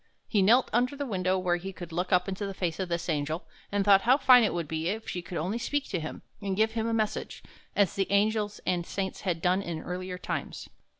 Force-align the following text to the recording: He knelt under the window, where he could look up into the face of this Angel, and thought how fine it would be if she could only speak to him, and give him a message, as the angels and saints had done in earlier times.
He 0.27 0.41
knelt 0.41 0.67
under 0.73 0.95
the 0.95 1.05
window, 1.05 1.37
where 1.37 1.57
he 1.57 1.71
could 1.71 1.91
look 1.91 2.11
up 2.11 2.27
into 2.27 2.47
the 2.47 2.55
face 2.55 2.79
of 2.79 2.89
this 2.89 3.07
Angel, 3.07 3.43
and 3.71 3.85
thought 3.85 4.01
how 4.01 4.17
fine 4.17 4.43
it 4.43 4.51
would 4.51 4.67
be 4.67 4.89
if 4.89 5.07
she 5.07 5.21
could 5.21 5.37
only 5.37 5.59
speak 5.59 5.87
to 5.89 5.99
him, 5.99 6.23
and 6.41 6.57
give 6.57 6.71
him 6.71 6.87
a 6.87 6.91
message, 6.93 7.43
as 7.75 7.93
the 7.93 8.11
angels 8.11 8.59
and 8.65 8.83
saints 8.83 9.21
had 9.21 9.43
done 9.43 9.61
in 9.61 9.79
earlier 9.81 10.17
times. 10.17 10.67